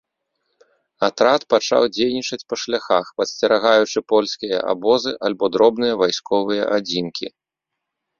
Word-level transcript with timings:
Атрад 1.07 1.41
пачаў 1.53 1.83
дзейнічаць 1.95 2.47
па 2.53 2.57
шляхах, 2.61 3.05
падсцерагаючы 3.21 3.99
польскія 4.13 4.57
абозы 4.73 5.11
альбо 5.29 5.45
дробныя 5.57 5.99
вайсковыя 6.01 6.63
адзінкі. 6.79 7.27